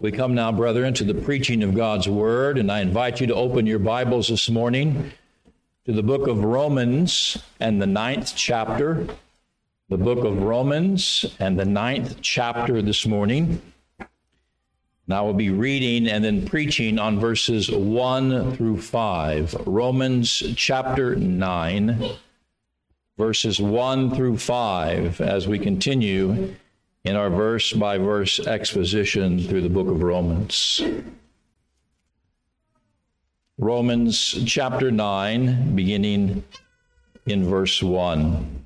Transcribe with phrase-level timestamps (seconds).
[0.00, 3.34] We come now, brethren, to the preaching of God's Word, and I invite you to
[3.34, 5.10] open your Bibles this morning
[5.86, 9.08] to the book of Romans and the ninth chapter.
[9.88, 13.60] The book of Romans and the ninth chapter this morning.
[13.98, 19.66] And I will be reading and then preaching on verses 1 through 5.
[19.66, 22.08] Romans chapter 9,
[23.16, 26.54] verses 1 through 5, as we continue
[27.04, 30.82] in our verse by verse exposition through the book of Romans.
[33.58, 36.44] Romans chapter 9, beginning
[37.26, 38.62] in verse 1.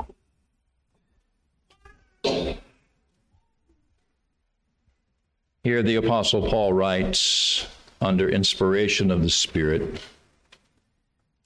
[5.64, 7.66] Here the Apostle Paul writes
[8.00, 10.00] under inspiration of the Spirit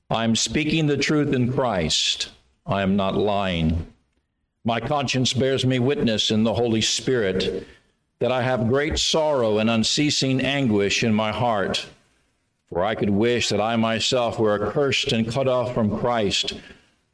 [0.09, 2.31] I am speaking the truth in Christ,
[2.65, 3.93] I am not lying.
[4.67, 7.65] My conscience bears me witness in the Holy Spirit
[8.19, 11.87] that I have great sorrow and unceasing anguish in my heart.
[12.69, 16.55] For I could wish that I myself were accursed and cut off from Christ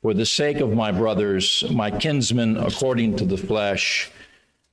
[0.00, 4.10] for the sake of my brothers, my kinsmen according to the flesh.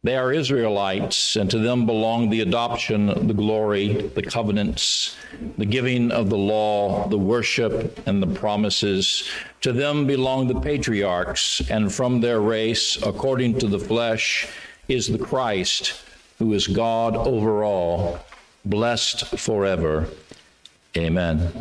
[0.02, 5.17] They are Israelites, and to them belong the adoption, the glory, the covenants,
[5.58, 9.30] the giving of the law, the worship, and the promises.
[9.59, 14.47] To them belong the patriarchs, and from their race, according to the flesh,
[14.88, 16.02] is the Christ,
[16.38, 18.20] who is God over all,
[18.64, 20.08] blessed forever.
[20.95, 21.52] Amen.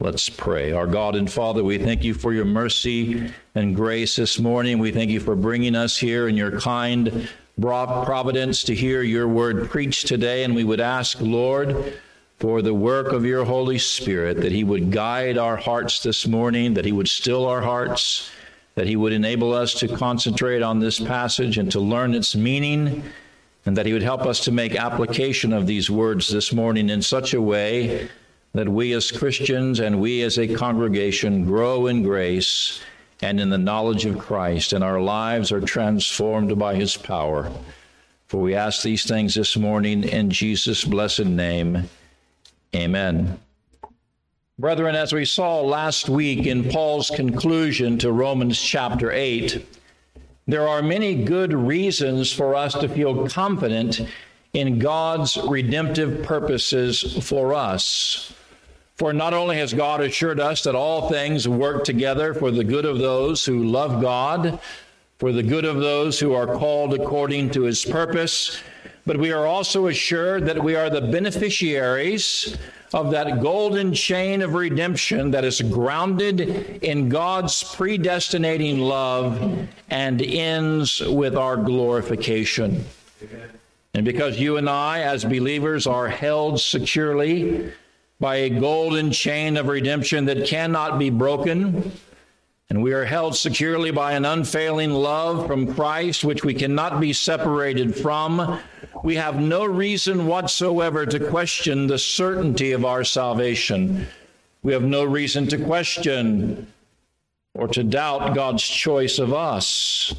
[0.00, 0.72] Let's pray.
[0.72, 4.78] Our God and Father, we thank you for your mercy and grace this morning.
[4.78, 7.28] We thank you for bringing us here in your kind
[7.60, 10.44] providence to hear your word preached today.
[10.44, 12.00] And we would ask, Lord,
[12.38, 16.74] for the work of your Holy Spirit, that He would guide our hearts this morning,
[16.74, 18.30] that He would still our hearts,
[18.74, 23.04] that He would enable us to concentrate on this passage and to learn its meaning,
[23.64, 27.00] and that He would help us to make application of these words this morning in
[27.00, 28.08] such a way
[28.54, 32.80] that we as Christians and we as a congregation grow in grace
[33.22, 37.50] and in the knowledge of Christ, and our lives are transformed by his power.
[38.26, 41.88] For we ask these things this morning in Jesus' blessed name.
[42.74, 43.38] Amen.
[44.58, 49.64] Brethren, as we saw last week in Paul's conclusion to Romans chapter 8,
[50.46, 54.00] there are many good reasons for us to feel confident
[54.52, 58.32] in God's redemptive purposes for us.
[58.96, 62.84] For not only has God assured us that all things work together for the good
[62.84, 64.60] of those who love God,
[65.18, 68.60] for the good of those who are called according to his purpose,
[69.06, 72.56] but we are also assured that we are the beneficiaries
[72.92, 76.40] of that golden chain of redemption that is grounded
[76.82, 82.84] in God's predestinating love and ends with our glorification.
[83.94, 87.72] And because you and I, as believers, are held securely
[88.22, 91.90] by a golden chain of redemption that cannot be broken.
[92.70, 97.12] And we are held securely by an unfailing love from Christ, which we cannot be
[97.12, 98.60] separated from.
[99.02, 104.06] We have no reason whatsoever to question the certainty of our salvation.
[104.62, 106.72] We have no reason to question
[107.54, 110.14] or to doubt God's choice of us.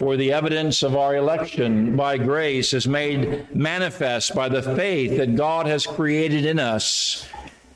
[0.00, 5.36] For the evidence of our election by grace is made manifest by the faith that
[5.36, 7.28] God has created in us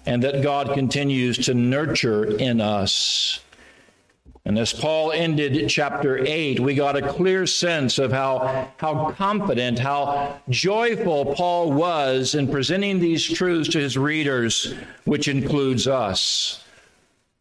[0.07, 3.41] and that God continues to nurture in us.
[4.47, 9.79] And as Paul ended chapter 8, we got a clear sense of how, how confident,
[9.79, 14.73] how joyful Paul was in presenting these truths to his readers,
[15.05, 16.65] which includes us.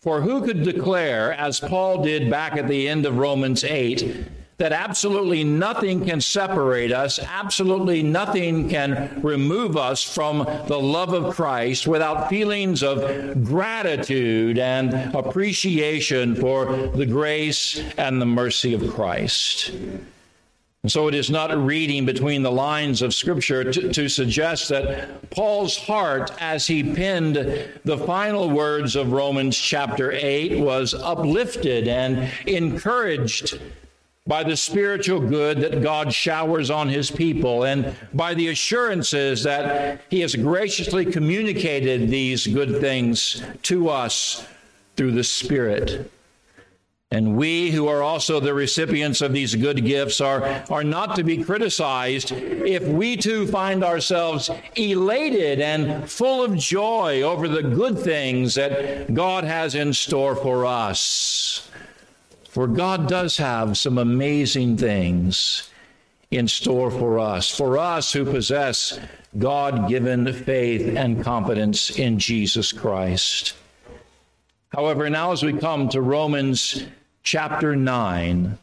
[0.01, 4.25] For who could declare, as Paul did back at the end of Romans 8,
[4.57, 11.33] that absolutely nothing can separate us, absolutely nothing can remove us from the love of
[11.33, 19.71] Christ without feelings of gratitude and appreciation for the grace and the mercy of Christ.
[20.83, 25.29] And so it is not reading between the lines of Scripture to, to, suggest that
[25.31, 27.35] Paul's heart, as he penned
[27.85, 33.61] the final words of Romans chapter 8, was uplifted and encouraged
[34.25, 40.01] by the spiritual good that God showers on his people, and by the assurances that
[40.09, 44.47] he has graciously communicated these good things to us
[44.95, 46.09] through the Spirit.
[47.11, 51.23] And we who are also the recipients of these good gifts are, are not to
[51.23, 57.99] be criticized if we too find ourselves elated and full of joy over the good
[57.99, 61.69] things that God has in store for us.
[62.53, 65.71] For God does have some amazing things
[66.29, 68.99] in store for us, for us who possess
[69.39, 73.55] God given faith and confidence in Jesus Christ.
[74.69, 76.83] However, now as we come to Romans
[77.23, 78.55] chapter 9,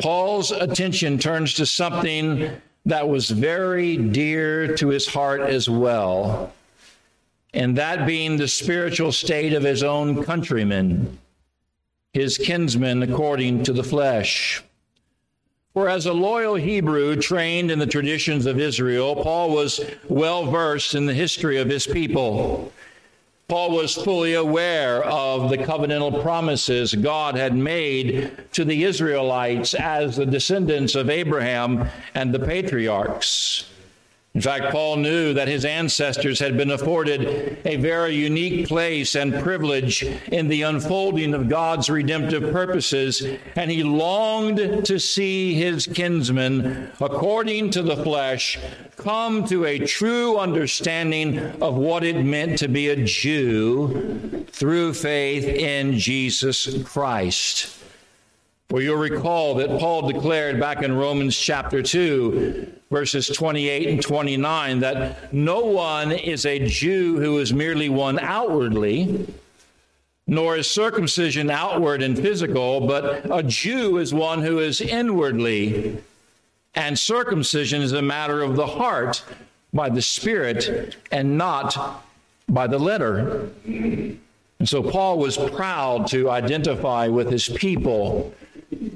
[0.00, 2.48] Paul's attention turns to something
[2.86, 6.52] that was very dear to his heart as well,
[7.52, 11.18] and that being the spiritual state of his own countrymen,
[12.12, 14.62] his kinsmen according to the flesh.
[15.72, 20.94] For as a loyal Hebrew trained in the traditions of Israel, Paul was well versed
[20.94, 22.70] in the history of his people.
[23.48, 30.16] Paul was fully aware of the covenantal promises God had made to the Israelites as
[30.16, 33.71] the descendants of Abraham and the patriarchs.
[34.34, 39.34] In fact, Paul knew that his ancestors had been afforded a very unique place and
[39.42, 43.22] privilege in the unfolding of God's redemptive purposes,
[43.56, 48.58] and he longed to see his kinsmen, according to the flesh,
[48.96, 55.44] come to a true understanding of what it meant to be a Jew through faith
[55.44, 57.81] in Jesus Christ.
[58.72, 64.80] Well, you'll recall that Paul declared back in Romans chapter 2, verses 28 and 29,
[64.80, 69.26] that no one is a Jew who is merely one outwardly,
[70.26, 76.02] nor is circumcision outward and physical, but a Jew is one who is inwardly,
[76.74, 79.22] and circumcision is a matter of the heart
[79.74, 82.02] by the Spirit and not
[82.48, 83.50] by the letter.
[83.66, 84.18] And
[84.64, 88.32] so Paul was proud to identify with his people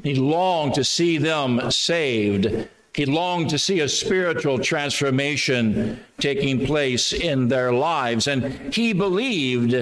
[0.02, 2.68] he longed to see them saved.
[2.94, 8.26] He longed to see a spiritual transformation taking place in their lives.
[8.26, 9.72] And he believed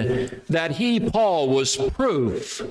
[0.49, 2.61] that he, Paul, was proof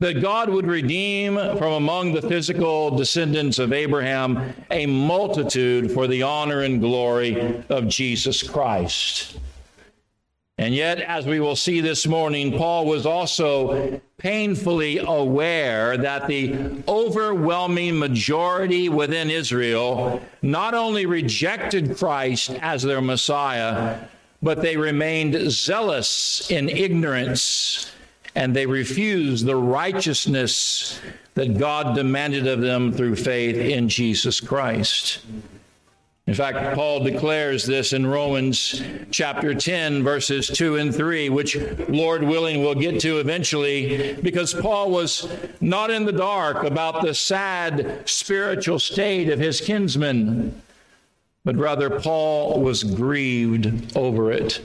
[0.00, 6.22] that God would redeem from among the physical descendants of Abraham a multitude for the
[6.22, 9.38] honor and glory of Jesus Christ.
[10.60, 16.82] And yet, as we will see this morning, Paul was also painfully aware that the
[16.86, 24.00] overwhelming majority within Israel not only rejected Christ as their Messiah,
[24.42, 27.90] but they remained zealous in ignorance
[28.34, 31.00] and they refused the righteousness
[31.36, 35.20] that God demanded of them through faith in Jesus Christ.
[36.26, 41.56] In fact, Paul declares this in Romans chapter 10, verses 2 and 3, which,
[41.88, 45.28] Lord willing, we'll get to eventually, because Paul was
[45.60, 50.62] not in the dark about the sad spiritual state of his kinsmen,
[51.44, 54.60] but rather Paul was grieved over it.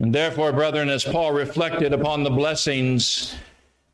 [0.00, 3.34] And therefore, brethren, as Paul reflected upon the blessings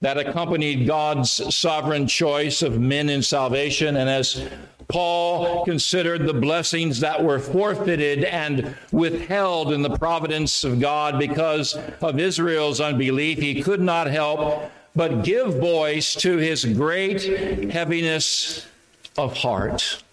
[0.01, 4.47] that accompanied God's sovereign choice of men in salvation, and as
[4.89, 11.77] Paul considered the blessings that were forfeited and withheld in the providence of God because
[12.01, 13.39] of Israel's unbelief.
[13.39, 18.67] He could not help but give voice to his great heaviness
[19.17, 20.04] of heart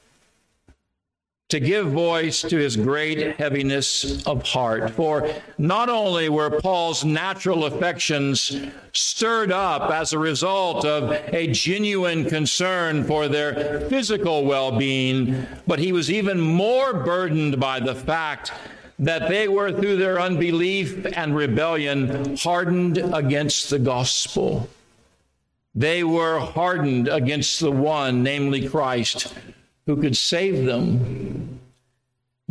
[1.51, 4.89] to give voice to his great heaviness of heart.
[4.91, 8.57] For not only were Paul's natural affections
[8.93, 15.79] stirred up as a result of a genuine concern for their physical well being, but
[15.79, 18.53] he was even more burdened by the fact
[18.97, 24.69] that they were, through their unbelief and rebellion, hardened against the gospel.
[25.75, 29.33] They were hardened against the one, namely Christ,
[29.85, 31.20] who could save them.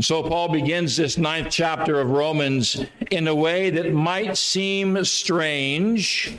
[0.01, 6.35] So Paul begins this ninth chapter of Romans in a way that might seem strange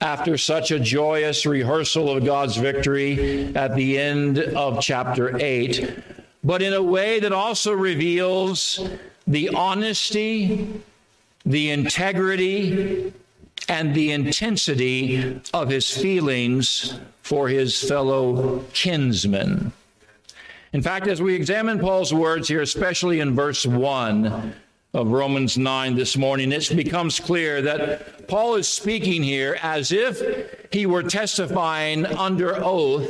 [0.00, 5.98] after such a joyous rehearsal of God's victory at the end of chapter 8,
[6.42, 8.80] but in a way that also reveals
[9.26, 10.82] the honesty,
[11.44, 13.12] the integrity,
[13.68, 19.72] and the intensity of his feelings for his fellow kinsmen.
[20.74, 24.54] In fact, as we examine Paul's words here, especially in verse 1
[24.92, 30.20] of Romans 9 this morning, it becomes clear that Paul is speaking here as if
[30.72, 33.08] he were testifying under oath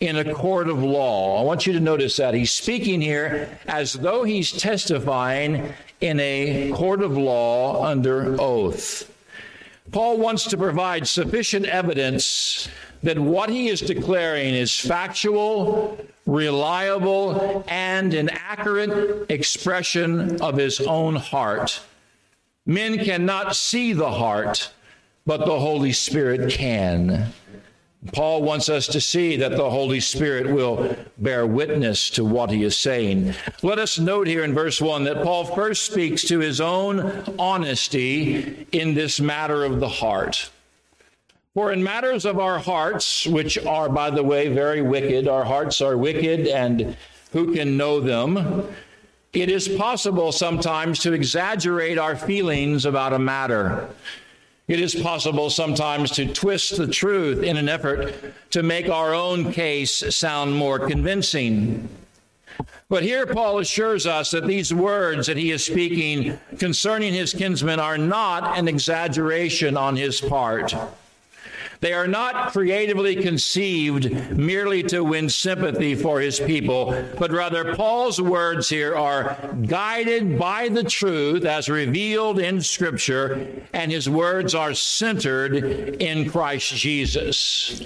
[0.00, 1.38] in a court of law.
[1.38, 2.32] I want you to notice that.
[2.32, 9.12] He's speaking here as though he's testifying in a court of law under oath.
[9.92, 12.70] Paul wants to provide sufficient evidence
[13.02, 21.16] that what he is declaring is factual, reliable, and an accurate expression of his own
[21.16, 21.80] heart.
[22.66, 24.72] Men cannot see the heart,
[25.24, 27.32] but the Holy Spirit can.
[28.12, 32.62] Paul wants us to see that the Holy Spirit will bear witness to what he
[32.62, 33.34] is saying.
[33.62, 38.66] Let us note here in verse 1 that Paul first speaks to his own honesty
[38.72, 40.50] in this matter of the heart.
[41.56, 45.80] For in matters of our hearts, which are, by the way, very wicked, our hearts
[45.80, 46.94] are wicked, and
[47.32, 48.68] who can know them?
[49.32, 53.88] It is possible sometimes to exaggerate our feelings about a matter.
[54.68, 58.14] It is possible sometimes to twist the truth in an effort
[58.50, 61.88] to make our own case sound more convincing.
[62.90, 67.80] But here Paul assures us that these words that he is speaking concerning his kinsmen
[67.80, 70.74] are not an exaggeration on his part.
[71.80, 78.20] They are not creatively conceived merely to win sympathy for his people, but rather Paul's
[78.20, 84.74] words here are guided by the truth as revealed in Scripture, and his words are
[84.74, 85.54] centered
[86.00, 87.82] in Christ Jesus.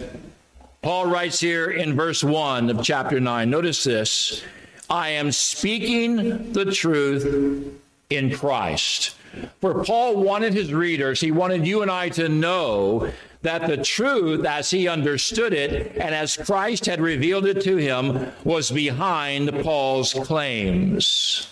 [0.82, 4.42] Paul writes here in verse 1 of chapter 9, notice this
[4.88, 7.78] I am speaking the truth
[8.08, 9.14] in Christ.
[9.60, 14.44] For Paul wanted his readers, he wanted you and I to know that the truth,
[14.44, 20.12] as he understood it and as Christ had revealed it to him, was behind Paul's
[20.12, 21.48] claims.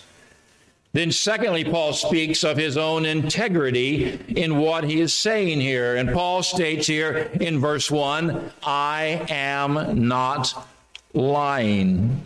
[0.91, 5.95] Then, secondly, Paul speaks of his own integrity in what he is saying here.
[5.95, 10.67] And Paul states here in verse 1 I am not
[11.13, 12.25] lying.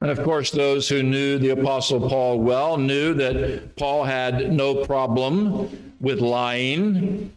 [0.00, 4.84] And of course, those who knew the Apostle Paul well knew that Paul had no
[4.84, 7.36] problem with lying.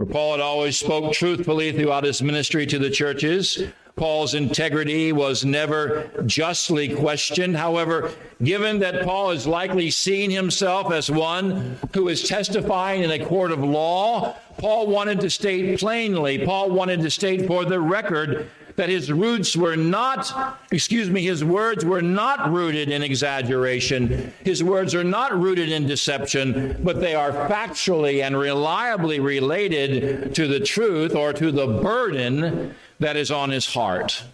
[0.00, 3.64] For Paul had always spoke truthfully throughout his ministry to the churches.
[3.96, 7.54] Paul's integrity was never justly questioned.
[7.54, 8.10] However,
[8.42, 13.52] given that Paul is likely seen himself as one who is testifying in a court
[13.52, 18.48] of law, Paul wanted to state plainly, Paul wanted to state for the record
[18.80, 24.32] that his roots were not, excuse me, his words were not rooted in exaggeration.
[24.42, 30.48] His words are not rooted in deception, but they are factually and reliably related to
[30.48, 34.24] the truth or to the burden that is on his heart.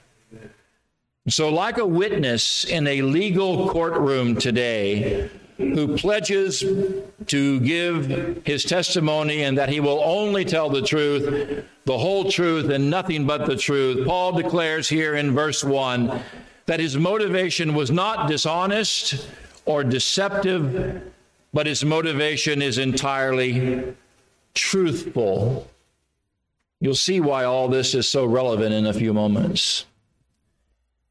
[1.26, 6.64] So, like a witness in a legal courtroom today, who pledges
[7.26, 12.70] to give his testimony and that he will only tell the truth, the whole truth,
[12.70, 14.06] and nothing but the truth.
[14.06, 16.20] Paul declares here in verse 1
[16.66, 19.28] that his motivation was not dishonest
[19.64, 21.12] or deceptive,
[21.54, 23.94] but his motivation is entirely
[24.54, 25.68] truthful.
[26.80, 29.86] You'll see why all this is so relevant in a few moments.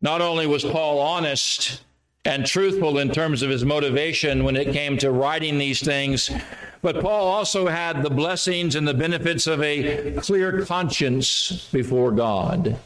[0.02, 1.82] Not only was Paul honest
[2.25, 6.32] and truthful in terms of his motivation when it came to writing these things.
[6.82, 12.77] But Paul also had the blessings and the benefits of a clear conscience before God.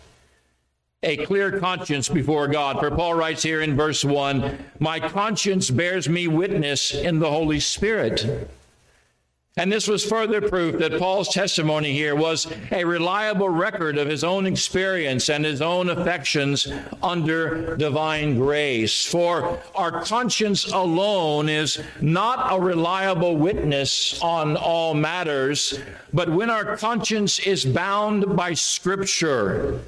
[1.02, 2.80] A clear conscience before God.
[2.80, 7.62] For Paul writes here in verse 1 My conscience bears me witness in the Holy
[7.62, 8.50] Spirit.
[9.60, 14.24] And this was further proof that Paul's testimony here was a reliable record of his
[14.24, 16.66] own experience and his own affections
[17.04, 19.06] under divine grace.
[19.06, 25.78] For our conscience alone is not a reliable witness on all matters,
[26.14, 29.82] but when our conscience is bound by Scripture,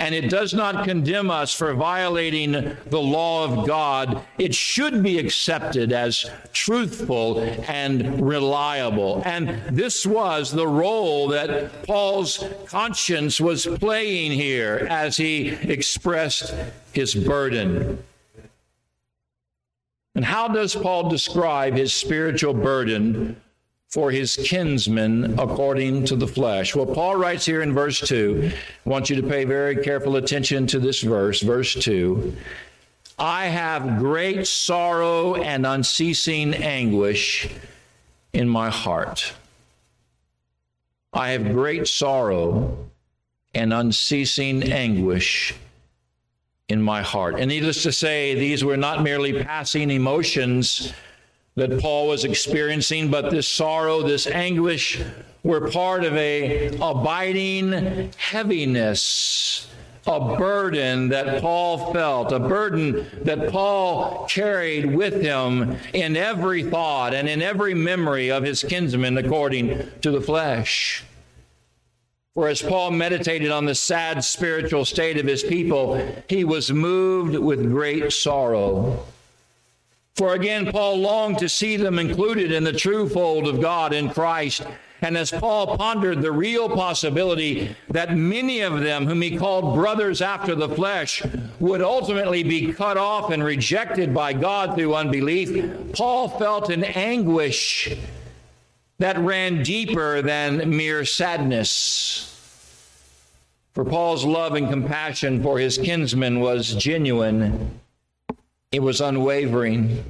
[0.00, 5.18] and it does not condemn us for violating the law of God, it should be
[5.18, 7.38] accepted as truthful
[7.68, 9.22] and reliable.
[9.26, 16.54] And this was the role that Paul's conscience was playing here as he expressed
[16.92, 18.02] his burden.
[20.14, 23.36] And how does Paul describe his spiritual burden
[23.90, 26.76] for his kinsmen according to the flesh.
[26.76, 28.52] Well, Paul writes here in verse 2,
[28.86, 32.36] I want you to pay very careful attention to this verse, verse 2.
[33.18, 37.48] I have great sorrow and unceasing anguish
[38.32, 39.32] in my heart.
[41.12, 42.78] I have great sorrow
[43.54, 45.52] and unceasing anguish
[46.68, 47.40] in my heart.
[47.40, 50.92] And needless to say, these were not merely passing emotions
[51.56, 55.00] that Paul was experiencing, but this sorrow, this anguish
[55.42, 59.66] were part of a abiding heaviness,
[60.06, 67.14] a burden that Paul felt, a burden that Paul carried with him in every thought
[67.14, 71.04] and in every memory of his kinsmen according to the flesh.
[72.34, 77.36] For as Paul meditated on the sad spiritual state of his people, he was moved
[77.36, 79.04] with great sorrow.
[80.20, 84.10] For again, Paul longed to see them included in the true fold of God in
[84.10, 84.66] Christ.
[85.00, 90.20] And as Paul pondered the real possibility that many of them, whom he called brothers
[90.20, 91.22] after the flesh,
[91.58, 97.96] would ultimately be cut off and rejected by God through unbelief, Paul felt an anguish
[98.98, 102.26] that ran deeper than mere sadness.
[103.72, 107.79] For Paul's love and compassion for his kinsmen was genuine,
[108.72, 110.04] it was unwavering.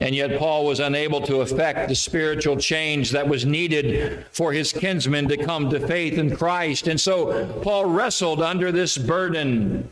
[0.00, 4.72] And yet, Paul was unable to effect the spiritual change that was needed for his
[4.72, 6.86] kinsmen to come to faith in Christ.
[6.86, 9.90] And so, Paul wrestled under this burden,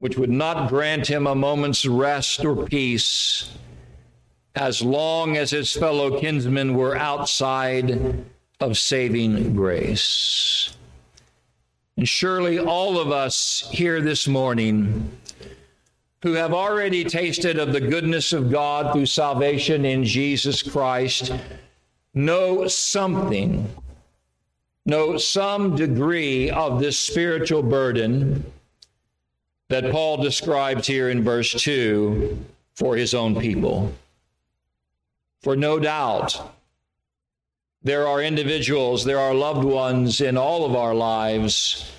[0.00, 3.52] which would not grant him a moment's rest or peace
[4.56, 8.24] as long as his fellow kinsmen were outside
[8.58, 10.74] of saving grace.
[11.96, 15.10] And surely all of us here this morning
[16.22, 21.32] who have already tasted of the goodness of God through salvation in Jesus Christ
[22.12, 23.70] know something,
[24.84, 28.44] know some degree of this spiritual burden
[29.68, 32.36] that Paul describes here in verse 2
[32.74, 33.92] for his own people.
[35.42, 36.52] For no doubt,
[37.82, 41.90] there are individuals, there are loved ones in all of our lives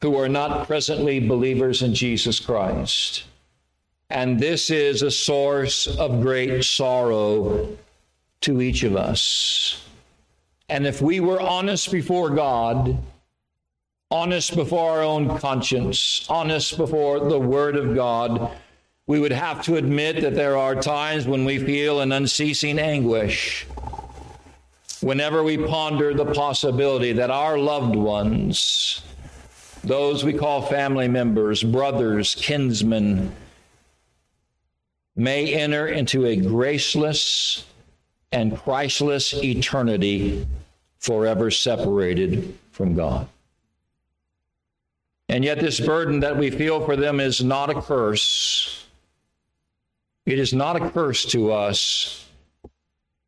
[0.00, 3.24] who are not presently believers in Jesus Christ.
[4.10, 7.76] And this is a source of great sorrow
[8.40, 9.84] to each of us.
[10.70, 12.96] And if we were honest before God,
[14.10, 18.50] honest before our own conscience, honest before the Word of God,
[19.06, 23.66] we would have to admit that there are times when we feel an unceasing anguish.
[25.00, 29.02] Whenever we ponder the possibility that our loved ones,
[29.84, 33.32] those we call family members, brothers, kinsmen,
[35.18, 37.64] may enter into a graceless
[38.30, 40.46] and Christless eternity
[40.98, 43.28] forever separated from God.
[45.28, 48.86] And yet, this burden that we feel for them is not a curse.
[50.24, 52.24] It is not a curse to us,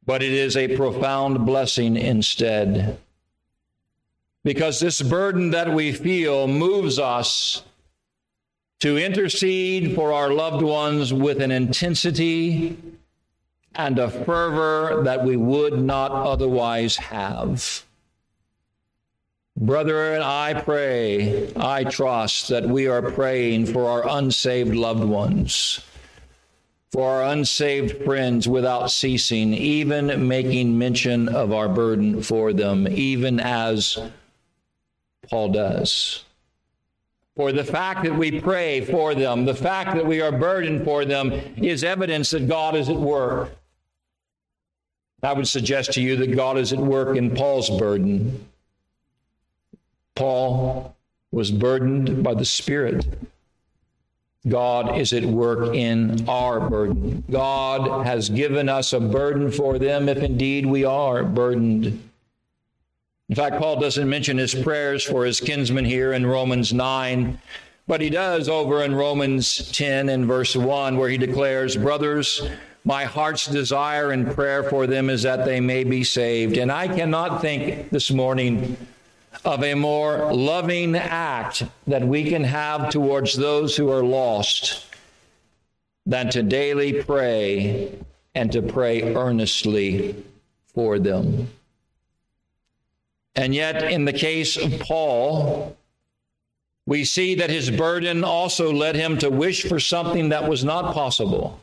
[0.06, 2.98] but it is a profound blessing instead.
[4.44, 7.64] Because this burden that we feel moves us
[8.80, 12.76] to intercede for our loved ones with an intensity
[13.74, 17.84] and a fervor that we would not otherwise have.
[19.56, 25.80] Brethren, I pray, I trust that we are praying for our unsaved loved ones
[26.90, 33.38] for our unsaved friends without ceasing, even making mention of our burden for them, even
[33.38, 33.98] as
[35.28, 36.24] Paul does.
[37.40, 41.06] For the fact that we pray for them, the fact that we are burdened for
[41.06, 43.56] them, is evidence that God is at work.
[45.22, 48.46] I would suggest to you that God is at work in Paul's burden.
[50.14, 50.94] Paul
[51.32, 53.06] was burdened by the Spirit.
[54.46, 57.24] God is at work in our burden.
[57.30, 62.09] God has given us a burden for them if indeed we are burdened.
[63.30, 67.40] In fact, Paul doesn't mention his prayers for his kinsmen here in Romans 9,
[67.86, 72.42] but he does over in Romans 10 and verse 1, where he declares, Brothers,
[72.84, 76.56] my heart's desire and prayer for them is that they may be saved.
[76.56, 78.76] And I cannot think this morning
[79.44, 84.86] of a more loving act that we can have towards those who are lost
[86.04, 87.96] than to daily pray
[88.34, 90.16] and to pray earnestly
[90.74, 91.48] for them.
[93.34, 95.76] And yet, in the case of Paul,
[96.86, 100.94] we see that his burden also led him to wish for something that was not
[100.94, 101.60] possible.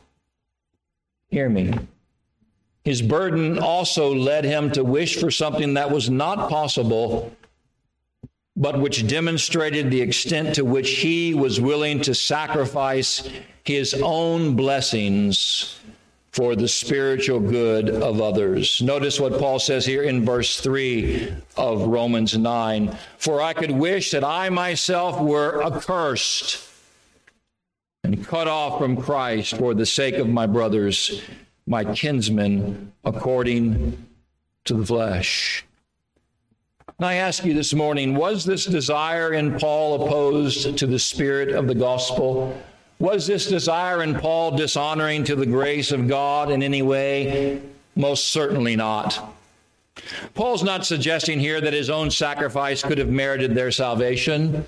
[1.28, 1.74] Hear me.
[2.84, 7.36] His burden also led him to wish for something that was not possible
[8.58, 13.28] but which demonstrated the extent to which he was willing to sacrifice
[13.64, 15.78] his own blessings
[16.32, 18.82] for the spiritual good of others.
[18.82, 24.10] Notice what Paul says here in verse 3 of Romans 9 For I could wish
[24.10, 26.64] that I myself were accursed
[28.04, 31.22] and cut off from Christ for the sake of my brothers,
[31.66, 34.06] my kinsmen, according
[34.64, 35.64] to the flesh.
[36.98, 41.50] And I ask you this morning was this desire in Paul opposed to the spirit
[41.50, 42.60] of the gospel?
[42.98, 47.62] Was this desire in Paul dishonoring to the grace of God in any way?
[47.94, 49.34] Most certainly not.
[50.34, 54.66] Paul's not suggesting here that his own sacrifice could have merited their salvation.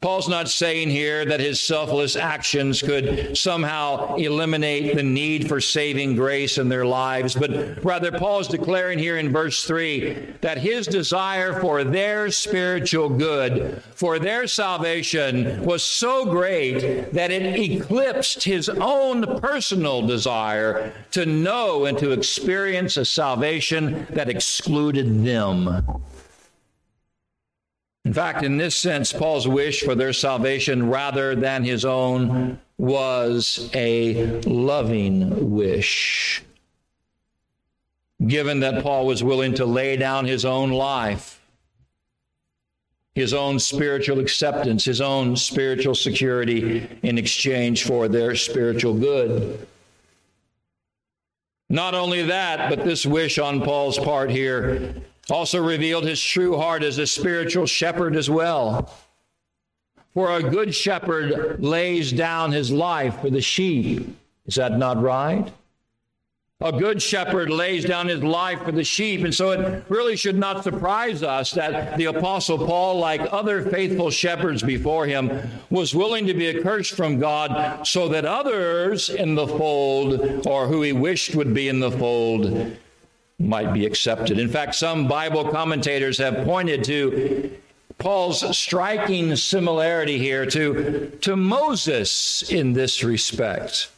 [0.00, 6.16] Paul's not saying here that his selfless actions could somehow eliminate the need for saving
[6.16, 11.60] grace in their lives, but rather Paul's declaring here in verse 3 that his desire
[11.60, 19.38] for their spiritual good, for their salvation, was so great that it eclipsed his own
[19.40, 25.84] personal desire to know and to experience a salvation that excluded them.
[28.10, 33.70] In fact, in this sense, Paul's wish for their salvation rather than his own was
[33.72, 36.42] a loving wish.
[38.26, 41.40] Given that Paul was willing to lay down his own life,
[43.14, 49.68] his own spiritual acceptance, his own spiritual security in exchange for their spiritual good.
[51.68, 54.96] Not only that, but this wish on Paul's part here
[55.30, 58.92] also revealed his true heart as a spiritual shepherd as well.
[60.14, 64.16] For a good shepherd lays down his life for the sheep.
[64.46, 65.52] Is that not right?
[66.62, 69.24] A good shepherd lays down his life for the sheep.
[69.24, 74.10] And so it really should not surprise us that the Apostle Paul, like other faithful
[74.10, 75.30] shepherds before him,
[75.70, 80.82] was willing to be accursed from God so that others in the fold, or who
[80.82, 82.76] he wished would be in the fold,
[83.40, 84.38] might be accepted.
[84.38, 87.58] In fact, some Bible commentators have pointed to
[87.98, 93.90] Paul's striking similarity here to, to Moses in this respect,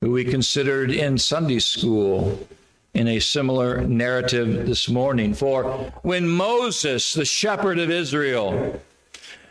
[0.00, 2.46] who we considered in Sunday school
[2.94, 5.34] in a similar narrative this morning.
[5.34, 8.80] For when Moses, the shepherd of Israel,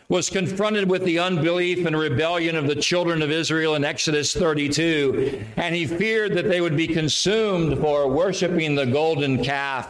[0.09, 5.43] was confronted with the unbelief and rebellion of the children of Israel in Exodus 32,
[5.57, 9.89] and he feared that they would be consumed for worshiping the golden calf.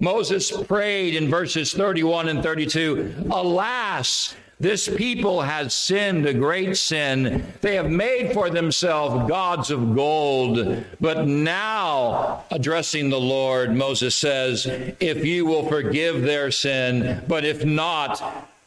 [0.00, 7.44] Moses prayed in verses 31 and 32 Alas, this people has sinned a great sin.
[7.60, 10.84] They have made for themselves gods of gold.
[11.00, 14.66] But now, addressing the Lord, Moses says,
[15.00, 18.22] If you will forgive their sin, but if not,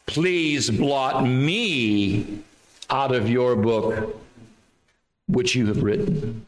[0.08, 2.40] Please blot me
[2.90, 4.20] out of your book
[5.28, 6.46] which you have written.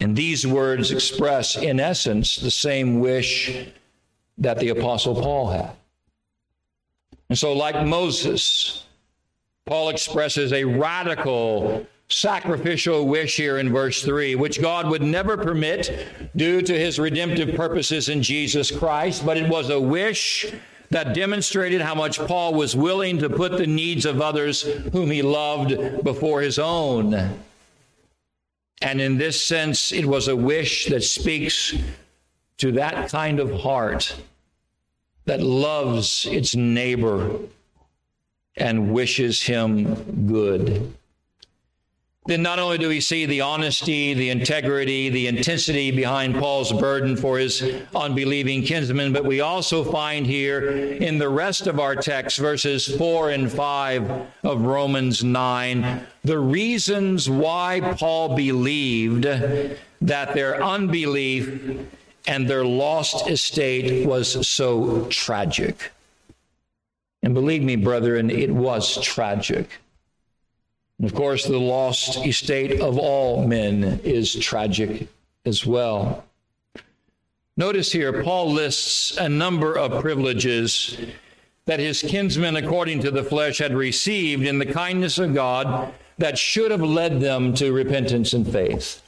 [0.00, 3.68] And these words express, in essence, the same wish
[4.38, 5.72] that the Apostle Paul had.
[7.28, 8.86] And so, like Moses,
[9.66, 16.06] Paul expresses a radical sacrificial wish here in verse 3, which God would never permit
[16.36, 20.46] due to his redemptive purposes in Jesus Christ, but it was a wish
[20.90, 25.22] that demonstrated how much Paul was willing to put the needs of others whom he
[25.22, 27.38] loved before his own.
[28.80, 31.74] And in this sense, it was a wish that speaks
[32.58, 34.16] to that kind of heart
[35.24, 37.38] that loves its neighbor
[38.56, 40.94] and wishes him good
[42.28, 47.16] then not only do we see the honesty, the integrity, the intensity behind Paul's burden
[47.16, 47.62] for his
[47.96, 53.30] unbelieving kinsmen, but we also find here in the rest of our text, verses 4
[53.30, 61.88] and 5 of Romans 9, the reasons why Paul believed that their unbelief
[62.26, 65.92] and their lost estate was so tragic.
[67.22, 69.80] And believe me, brethren, it was tragic.
[70.98, 75.08] And of course, the lost estate of all men is tragic
[75.44, 76.24] as well.
[77.56, 80.96] Notice here, Paul lists a number of privileges
[81.66, 86.38] that his kinsmen, according to the flesh, had received in the kindness of God that
[86.38, 89.02] should have led them to repentance and faith.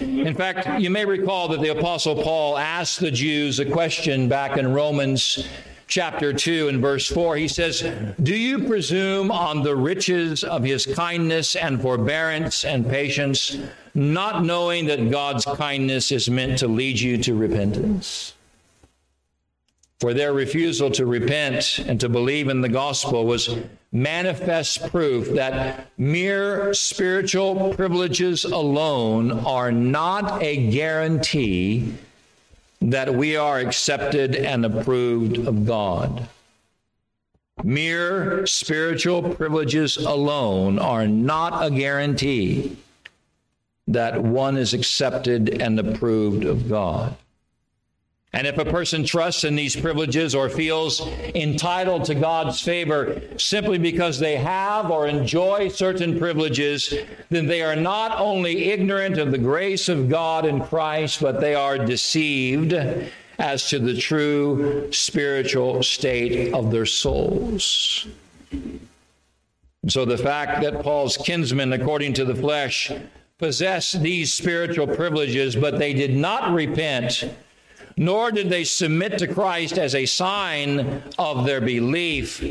[0.00, 4.56] In fact, you may recall that the Apostle Paul asked the Jews a question back
[4.58, 5.48] in Romans
[5.92, 7.84] chapter 2 and verse 4, he says,
[8.22, 13.58] Do you presume on the riches of his kindness and forbearance and patience,
[13.92, 18.32] not knowing that God's kindness is meant to lead you to repentance?
[20.00, 23.54] For their refusal to repent and to believe in the gospel was
[23.92, 31.92] manifest proof that mere spiritual privileges alone are not a guarantee
[32.90, 36.28] that we are accepted and approved of God.
[37.62, 42.76] Mere spiritual privileges alone are not a guarantee
[43.86, 47.16] that one is accepted and approved of God.
[48.34, 53.76] And if a person trusts in these privileges or feels entitled to God's favor simply
[53.76, 56.94] because they have or enjoy certain privileges,
[57.28, 61.54] then they are not only ignorant of the grace of God in Christ, but they
[61.54, 62.74] are deceived
[63.38, 68.06] as to the true spiritual state of their souls.
[69.88, 72.90] So the fact that Paul's kinsmen, according to the flesh,
[73.38, 77.24] possessed these spiritual privileges, but they did not repent,
[77.96, 82.44] nor did they submit to Christ as a sign of their belief,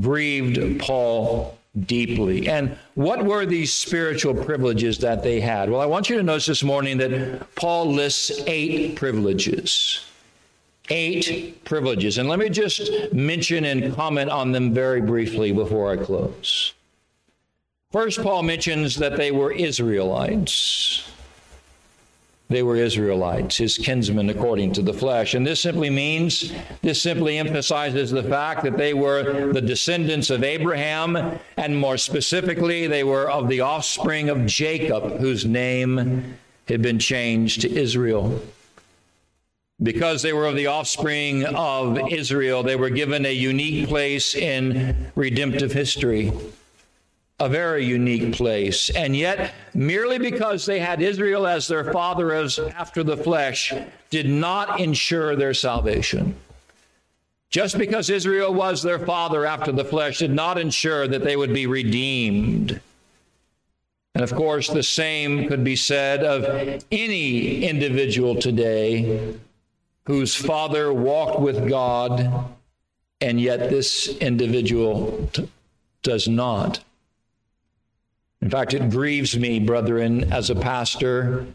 [0.00, 2.48] grieved Paul deeply.
[2.48, 5.70] And what were these spiritual privileges that they had?
[5.70, 10.04] Well, I want you to notice this morning that Paul lists eight privileges
[10.90, 12.18] eight privileges.
[12.18, 16.74] And let me just mention and comment on them very briefly before I close.
[17.90, 21.10] First, Paul mentions that they were Israelites.
[22.48, 25.34] They were Israelites, his kinsmen according to the flesh.
[25.34, 30.42] And this simply means, this simply emphasizes the fact that they were the descendants of
[30.42, 36.98] Abraham, and more specifically, they were of the offspring of Jacob, whose name had been
[36.98, 38.40] changed to Israel.
[39.82, 45.12] Because they were of the offspring of Israel, they were given a unique place in
[45.14, 46.32] redemptive history.
[47.40, 48.90] A very unique place.
[48.90, 53.72] And yet, merely because they had Israel as their father as after the flesh,
[54.10, 56.34] did not ensure their salvation.
[57.50, 61.54] Just because Israel was their father after the flesh did not ensure that they would
[61.54, 62.80] be redeemed.
[64.14, 69.34] And of course, the same could be said of any individual today
[70.04, 72.46] whose father walked with God,
[73.20, 75.48] and yet this individual t-
[76.02, 76.80] does not.
[78.40, 81.46] In fact, it grieves me, brethren, as a pastor,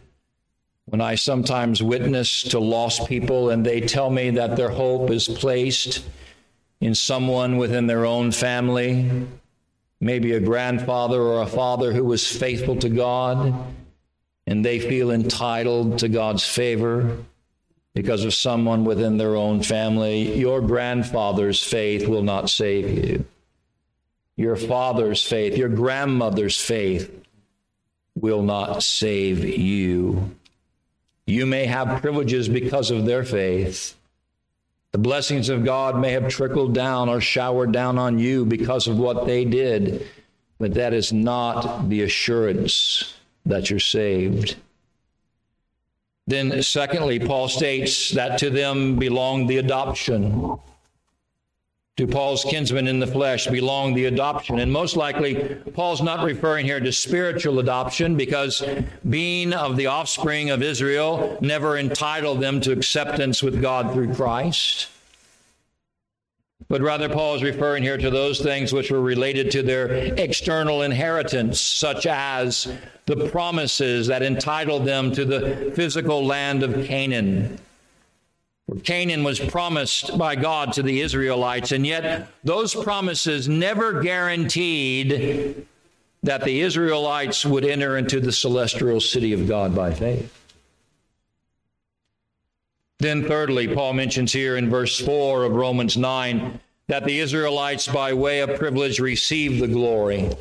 [0.86, 5.26] when I sometimes witness to lost people and they tell me that their hope is
[5.26, 6.04] placed
[6.80, 9.26] in someone within their own family,
[10.00, 13.54] maybe a grandfather or a father who was faithful to God,
[14.46, 17.16] and they feel entitled to God's favor
[17.94, 23.24] because of someone within their own family, your grandfather's faith will not save you.
[24.36, 27.10] Your father's faith, your grandmother's faith
[28.14, 30.30] will not save you.
[31.26, 33.96] You may have privileges because of their faith.
[34.92, 38.98] The blessings of God may have trickled down or showered down on you because of
[38.98, 40.06] what they did,
[40.58, 43.14] but that is not the assurance
[43.46, 44.56] that you're saved.
[46.26, 50.58] Then, secondly, Paul states that to them belonged the adoption.
[51.96, 54.58] To Paul's kinsmen in the flesh belonged the adoption.
[54.58, 58.64] And most likely, Paul's not referring here to spiritual adoption because
[59.08, 64.88] being of the offspring of Israel never entitled them to acceptance with God through Christ.
[66.68, 69.86] But rather, Paul is referring here to those things which were related to their
[70.18, 72.72] external inheritance, such as
[73.06, 77.60] the promises that entitled them to the physical land of Canaan.
[78.82, 85.66] Canaan was promised by God to the Israelites, and yet those promises never guaranteed
[86.22, 90.32] that the Israelites would enter into the celestial city of God by faith.
[92.98, 98.14] Then, thirdly, Paul mentions here in verse 4 of Romans 9 that the Israelites, by
[98.14, 100.20] way of privilege, received the glory.
[100.20, 100.36] And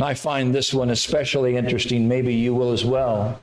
[0.00, 2.08] I find this one especially interesting.
[2.08, 3.40] Maybe you will as well.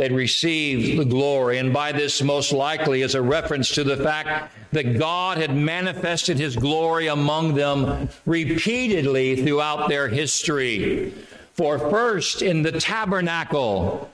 [0.00, 4.50] They'd received the glory, and by this, most likely, is a reference to the fact
[4.72, 11.12] that God had manifested his glory among them repeatedly throughout their history.
[11.52, 14.10] For first in the tabernacle,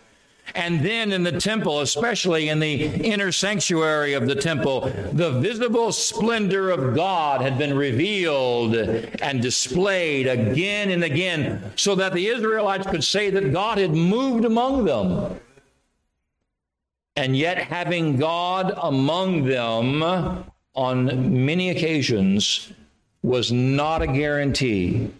[0.57, 5.93] and then in the temple, especially in the inner sanctuary of the temple, the visible
[5.93, 12.89] splendor of God had been revealed and displayed again and again so that the Israelites
[12.89, 15.39] could say that God had moved among them.
[17.17, 20.03] And yet, having God among them
[20.75, 22.73] on many occasions
[23.23, 25.11] was not a guarantee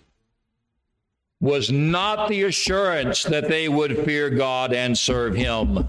[1.41, 5.87] was not the assurance that they would fear God and serve Him.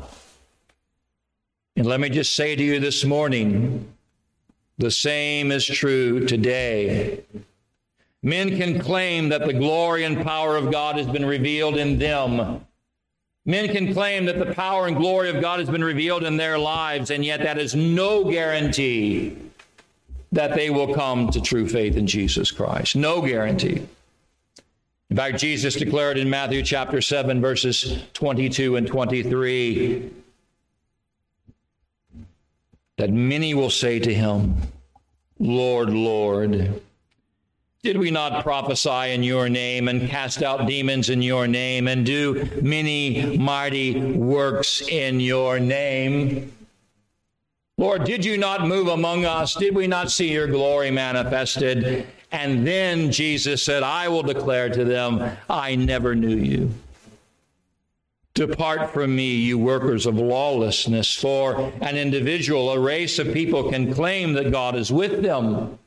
[1.75, 3.87] And let me just say to you this morning
[4.77, 7.23] the same is true today.
[8.21, 12.66] Men can claim that the glory and power of God has been revealed in them.
[13.47, 16.59] Men can claim that the power and glory of God has been revealed in their
[16.59, 19.37] lives, and yet that is no guarantee
[20.33, 22.97] that they will come to true faith in Jesus Christ.
[22.97, 23.87] No guarantee.
[25.09, 30.11] In fact, Jesus declared in Matthew chapter 7, verses 22 and 23,
[32.97, 34.57] that many will say to him,
[35.39, 36.81] Lord, Lord,
[37.83, 42.05] Did we not prophesy in your name and cast out demons in your name and
[42.05, 46.51] do many mighty works in your name?
[47.77, 49.53] Lord, did you not move among us?
[49.53, 52.07] Did we not see your glory manifested?
[52.31, 56.73] And then Jesus said, I will declare to them, I never knew you.
[58.33, 61.13] Depart from me, you workers of lawlessness.
[61.13, 65.77] For an individual, a race of people can claim that God is with them.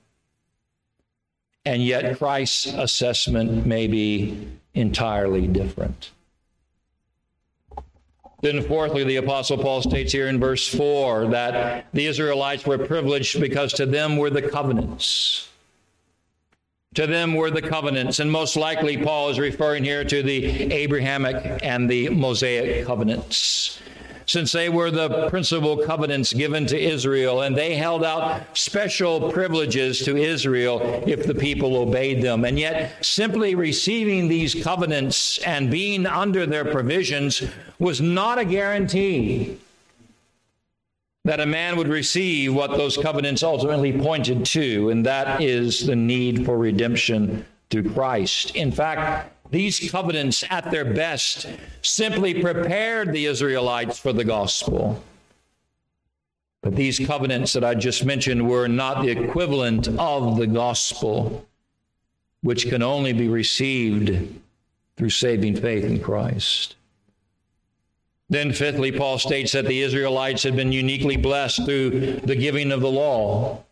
[1.64, 6.10] And yet Christ's assessment may be entirely different.
[8.42, 13.38] Then, fourthly, the Apostle Paul states here in verse 4 that the Israelites were privileged
[13.38, 15.48] because to them were the covenants.
[16.94, 18.18] To them were the covenants.
[18.18, 23.78] And most likely, Paul is referring here to the Abrahamic and the Mosaic covenants
[24.30, 30.04] since they were the principal covenants given to Israel, and they held out special privileges
[30.04, 32.44] to Israel if the people obeyed them.
[32.44, 37.42] And yet, simply receiving these covenants and being under their provisions
[37.80, 39.58] was not a guarantee
[41.24, 45.96] that a man would receive what those covenants ultimately pointed to, and that is the
[45.96, 48.54] need for redemption through Christ.
[48.54, 51.46] In fact, these covenants, at their best,
[51.82, 55.02] simply prepared the Israelites for the gospel.
[56.62, 61.46] But these covenants that I just mentioned were not the equivalent of the gospel,
[62.42, 64.40] which can only be received
[64.96, 66.76] through saving faith in Christ.
[68.28, 72.80] Then, fifthly, Paul states that the Israelites had been uniquely blessed through the giving of
[72.80, 73.64] the law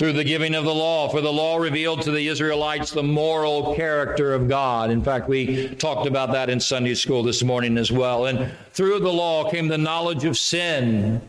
[0.00, 3.74] through the giving of the law, for the law revealed to the Israelites the moral
[3.74, 4.90] character of God.
[4.90, 8.24] In fact, we talked about that in Sunday school this morning as well.
[8.24, 11.20] And through the law came the knowledge of sin,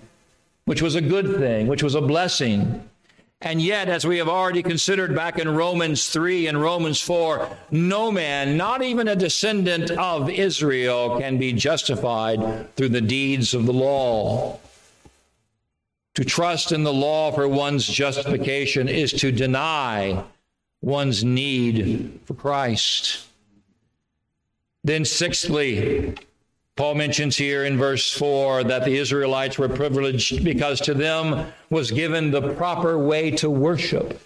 [0.64, 2.88] which was a good thing, which was a blessing.
[3.42, 8.10] And yet, as we have already considered back in Romans 3 and Romans 4, no
[8.10, 13.74] man, not even a descendant of Israel, can be justified through the deeds of the
[13.74, 14.62] law.
[16.16, 20.24] To trust in the law for one's justification is to deny
[20.82, 23.28] one's need for Christ.
[24.84, 26.16] Then, sixthly,
[26.76, 31.92] Paul mentions here in verse 4 that the Israelites were privileged because to them was
[31.92, 34.20] given the proper way to worship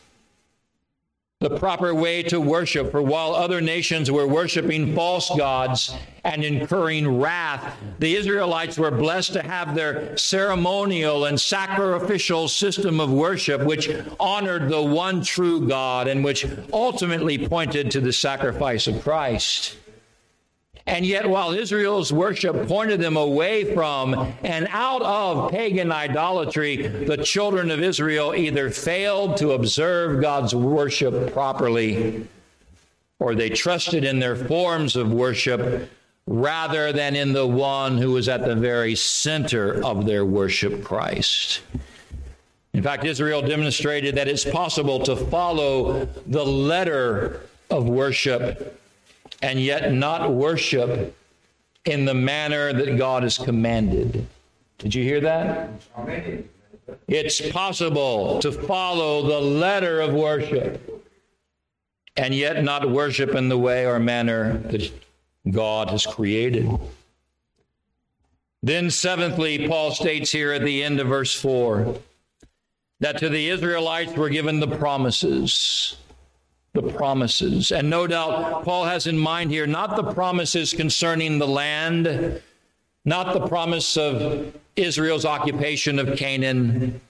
[1.47, 2.89] the proper way to worship.
[2.89, 9.33] For while other nations were worshiping false gods and incurring wrath, the Israelites were blessed
[9.33, 16.07] to have their ceremonial and sacrificial system of worship, which honored the one true God
[16.07, 19.77] and which ultimately pointed to the sacrifice of Christ.
[20.87, 27.17] And yet, while Israel's worship pointed them away from and out of pagan idolatry, the
[27.17, 32.27] children of Israel either failed to observe God's worship properly
[33.19, 35.89] or they trusted in their forms of worship
[36.27, 41.61] rather than in the one who was at the very center of their worship, Christ.
[42.73, 48.79] In fact, Israel demonstrated that it's possible to follow the letter of worship
[49.45, 51.15] and yet not worship
[51.85, 54.25] in the manner that God has commanded.
[54.79, 55.69] Did you hear that?
[57.07, 61.05] It's possible to follow the letter of worship
[62.17, 64.91] and yet not worship in the way or manner that
[65.51, 66.67] God has created.
[68.63, 71.99] Then, seventhly, Paul states here at the end of verse 4
[72.99, 75.97] that to the Israelites were given the promises
[76.75, 77.71] the promises.
[77.71, 82.41] And no doubt Paul has in mind here not the promises concerning the land,
[83.05, 87.01] not the promise of Israel's occupation of Canaan,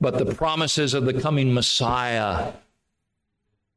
[0.00, 2.52] but the promises of the coming Messiah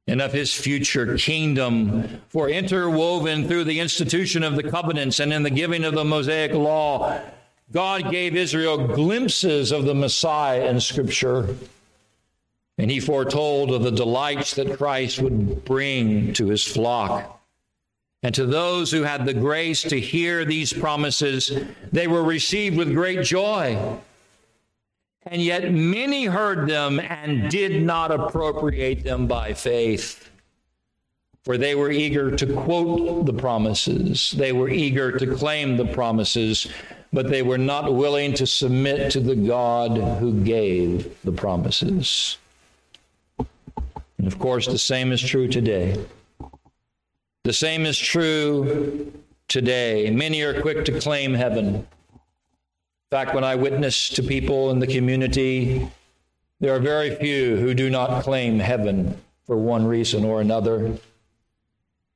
[0.07, 2.21] and of his future kingdom.
[2.29, 6.53] For interwoven through the institution of the covenants and in the giving of the Mosaic
[6.53, 7.21] law,
[7.71, 11.55] God gave Israel glimpses of the Messiah in Scripture.
[12.81, 17.39] And he foretold of the delights that Christ would bring to his flock.
[18.23, 21.51] And to those who had the grace to hear these promises,
[21.91, 23.99] they were received with great joy.
[25.27, 30.31] And yet many heard them and did not appropriate them by faith.
[31.43, 36.67] For they were eager to quote the promises, they were eager to claim the promises,
[37.13, 42.37] but they were not willing to submit to the God who gave the promises.
[44.21, 45.97] And of course, the same is true today.
[47.43, 49.11] The same is true
[49.47, 50.11] today.
[50.11, 51.67] Many are quick to claim heaven.
[51.77, 51.87] In
[53.09, 55.89] fact, when I witness to people in the community,
[56.59, 60.99] there are very few who do not claim heaven for one reason or another,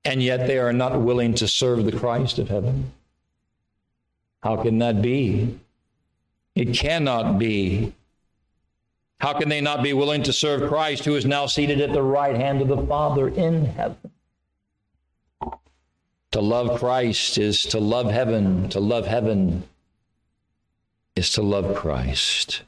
[0.03, 2.91] and yet they are not willing to serve the Christ of heaven?
[4.43, 5.57] How can that be?
[6.53, 7.93] It cannot be.
[9.19, 12.01] How can they not be willing to serve Christ, who is now seated at the
[12.01, 14.11] right hand of the Father in heaven?
[16.31, 18.67] To love Christ is to love heaven.
[18.69, 19.63] To love heaven
[21.15, 22.63] is to love Christ.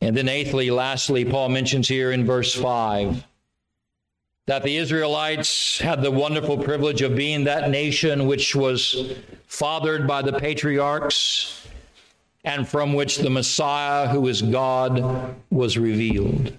[0.00, 3.24] And then, eighthly, lastly, Paul mentions here in verse 5
[4.46, 9.14] that the Israelites had the wonderful privilege of being that nation which was
[9.46, 11.68] fathered by the patriarchs
[12.44, 16.56] and from which the Messiah, who is God, was revealed.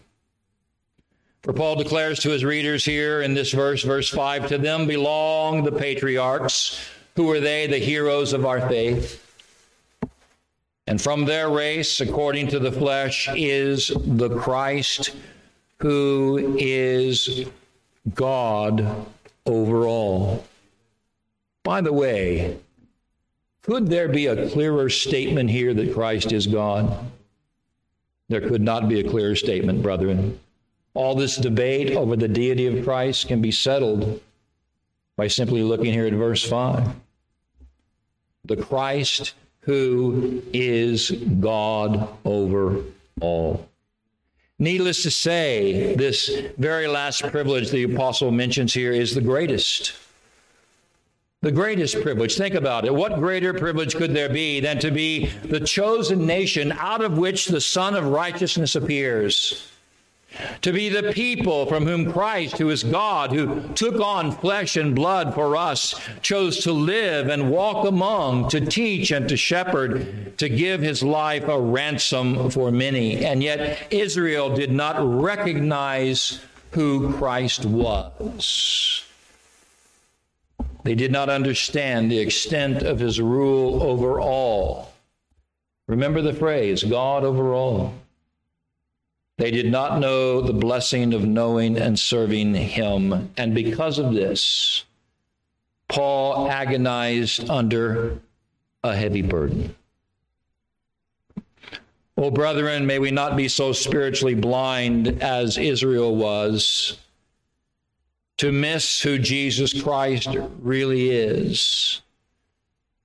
[1.41, 5.63] For Paul declares to his readers here in this verse, verse 5, to them belong
[5.63, 6.79] the patriarchs.
[7.15, 7.65] Who are they?
[7.65, 9.27] The heroes of our faith.
[10.85, 15.15] And from their race, according to the flesh, is the Christ
[15.77, 17.45] who is
[18.13, 19.07] God
[19.45, 20.45] over all.
[21.63, 22.57] By the way,
[23.63, 27.05] could there be a clearer statement here that Christ is God?
[28.29, 30.39] There could not be a clearer statement, brethren.
[30.93, 34.21] All this debate over the deity of Christ can be settled
[35.15, 36.89] by simply looking here at verse 5.
[38.45, 42.81] The Christ who is God over
[43.19, 43.67] all.
[44.57, 49.93] Needless to say, this very last privilege the apostle mentions here is the greatest.
[51.41, 52.37] The greatest privilege.
[52.37, 52.93] Think about it.
[52.93, 57.47] What greater privilege could there be than to be the chosen nation out of which
[57.47, 59.67] the Sun of Righteousness appears?
[60.61, 64.95] to be the people from whom Christ, who is God, who took on flesh and
[64.95, 70.47] blood for us, chose to live and walk among, to teach and to shepherd, to
[70.47, 73.25] give his life a ransom for many.
[73.25, 76.39] And yet Israel did not recognize
[76.71, 79.03] who Christ was.
[80.83, 84.91] They did not understand the extent of his rule over all.
[85.87, 87.93] Remember the phrase, God over all.
[89.37, 93.31] They did not know the blessing of knowing and serving him.
[93.37, 94.85] And because of this,
[95.87, 98.19] Paul agonized under
[98.83, 99.75] a heavy burden.
[102.17, 106.97] Oh, brethren, may we not be so spiritually blind as Israel was
[108.41, 112.01] to miss who Jesus Christ really is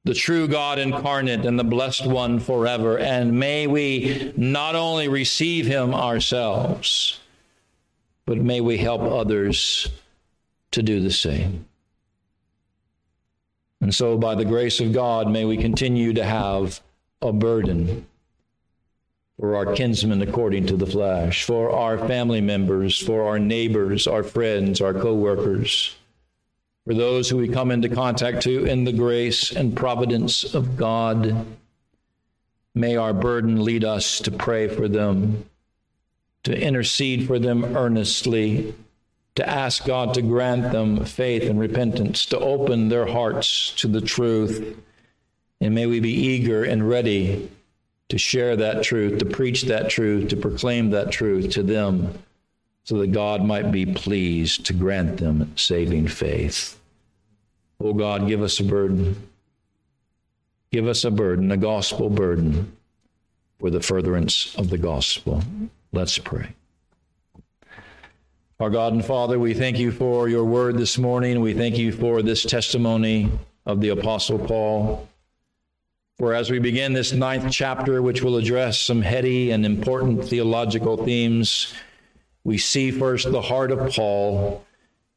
[0.04, 2.98] the true God incarnate and the blessed one forever.
[2.98, 7.20] And may we not only receive him ourselves,
[8.24, 9.86] but may we help others
[10.70, 11.66] to do the same.
[13.82, 16.80] And so, by the grace of God, may we continue to have
[17.20, 18.06] a burden
[19.38, 24.22] for our kinsmen according to the flesh, for our family members, for our neighbors, our
[24.22, 25.96] friends, our co workers
[26.86, 31.44] for those who we come into contact to in the grace and providence of God.
[32.76, 35.44] May our burden lead us to pray for them,
[36.44, 38.72] to intercede for them earnestly,
[39.34, 44.00] to ask God to grant them faith and repentance, to open their hearts to the
[44.00, 44.78] truth.
[45.60, 47.50] And may we be eager and ready
[48.08, 52.18] to share that truth, to preach that truth, to proclaim that truth to them
[52.84, 56.78] so that God might be pleased to grant them saving faith.
[57.80, 59.28] Oh God, give us a burden.
[60.70, 62.76] Give us a burden, a gospel burden
[63.58, 65.42] for the furtherance of the gospel.
[65.92, 66.54] Let's pray.
[68.60, 71.40] Our God and Father, we thank you for your word this morning.
[71.40, 73.30] We thank you for this testimony
[73.66, 75.08] of the Apostle Paul.
[76.18, 80.96] For as we begin this ninth chapter, which will address some heady and important theological
[80.96, 81.74] themes,
[82.42, 84.64] we see first the heart of Paul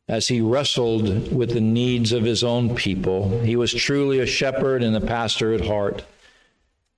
[0.09, 3.39] as he wrestled with the needs of his own people.
[3.43, 6.03] He was truly a shepherd and a pastor at heart.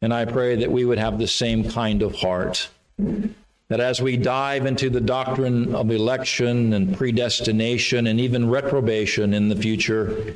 [0.02, 2.70] And I pray that we would have the same kind of heart.
[2.98, 9.48] That as we dive into the doctrine of election and predestination and even reprobation in
[9.48, 10.34] the future,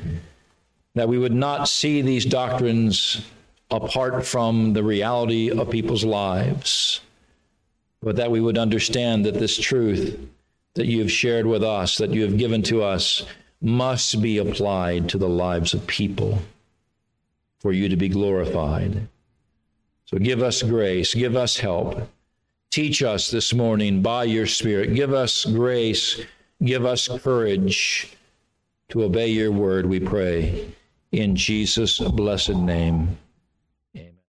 [0.94, 3.22] that we would not see these doctrines
[3.70, 7.00] apart from the reality of people's lives,
[8.02, 10.18] but that we would understand that this truth
[10.74, 13.24] that you have shared with us, that you have given to us,
[13.60, 16.38] must be applied to the lives of people
[17.58, 19.08] for you to be glorified.
[20.04, 22.08] So give us grace, give us help.
[22.70, 24.94] Teach us this morning by your Spirit.
[24.94, 26.20] Give us grace,
[26.62, 28.16] give us courage
[28.90, 30.72] to obey your word, we pray.
[31.10, 33.18] In Jesus' blessed name.